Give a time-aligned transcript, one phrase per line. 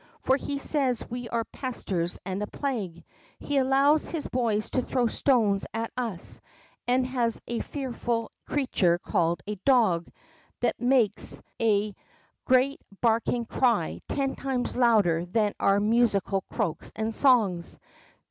[0.21, 3.03] For he says we are pesters and a plague.
[3.37, 6.41] He allows his boys to throw stones at us,
[6.87, 10.07] and has a fearful creature called a ■ dog'
[10.61, 15.77] that makes a 82 THE noCK FROG great barking cry ten times lender than our
[15.77, 17.77] musi cal croaks and songs.